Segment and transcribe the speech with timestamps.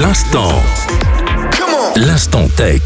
[0.00, 0.52] L'instant.
[1.96, 2.80] L'instant tech.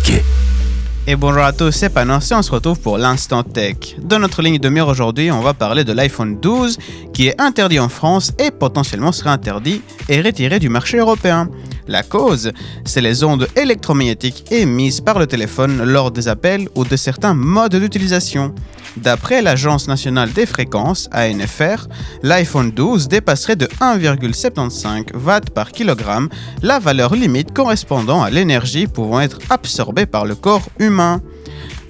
[1.07, 3.96] Et bonjour à tous, c'est Panos et on se retrouve pour l'instant tech.
[3.99, 6.79] Dans notre ligne de mire aujourd'hui, on va parler de l'iPhone 12
[7.12, 11.51] qui est interdit en France et potentiellement sera interdit et retiré du marché européen.
[11.88, 12.53] La cause,
[12.85, 17.74] c'est les ondes électromagnétiques émises par le téléphone lors des appels ou de certains modes
[17.74, 18.55] d'utilisation.
[18.97, 21.88] D'après l'Agence nationale des fréquences, ANFR,
[22.23, 26.29] l'iPhone 12 dépasserait de 1,75 watts par kilogramme,
[26.62, 31.21] la valeur limite correspondant à l'énergie pouvant être absorbée par le corps humain.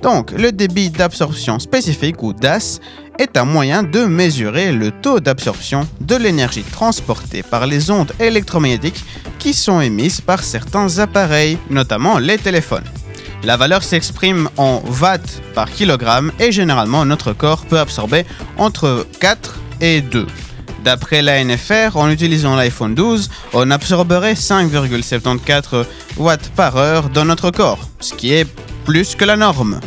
[0.03, 2.81] Donc, le débit d'absorption spécifique ou DAS
[3.19, 9.05] est un moyen de mesurer le taux d'absorption de l'énergie transportée par les ondes électromagnétiques
[9.43, 12.85] qui sont émises par certains appareils, notamment les téléphones.
[13.43, 18.25] La valeur s'exprime en watts par kilogramme et généralement notre corps peut absorber
[18.57, 20.29] entre 4 et 2.
[20.85, 25.87] D'après l'ANFR, en utilisant l'iPhone 12, on absorberait 5,74
[26.19, 28.47] watts par heure dans notre corps, ce qui est
[28.85, 29.81] plus que la norme.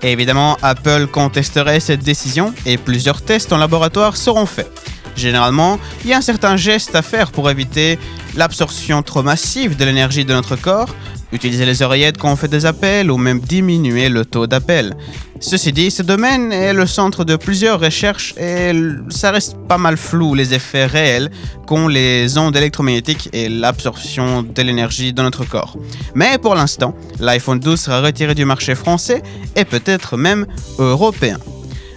[0.00, 4.93] Évidemment, Apple contesterait cette décision et plusieurs tests en laboratoire seront faits.
[5.16, 7.98] Généralement, il y a un certain geste à faire pour éviter
[8.36, 10.88] l'absorption trop massive de l'énergie de notre corps,
[11.32, 14.96] utiliser les oreillettes quand on fait des appels ou même diminuer le taux d'appel.
[15.40, 18.72] Ceci dit, ce domaine est le centre de plusieurs recherches et
[19.10, 21.30] ça reste pas mal flou les effets réels
[21.66, 25.76] qu'ont les ondes électromagnétiques et l'absorption de l'énergie dans notre corps.
[26.14, 29.22] Mais pour l'instant, l'iPhone 12 sera retiré du marché français
[29.54, 30.46] et peut-être même
[30.78, 31.38] européen.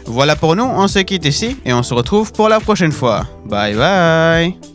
[0.07, 3.25] Voilà pour nous, on se quitte ici et on se retrouve pour la prochaine fois.
[3.45, 4.57] Bye bye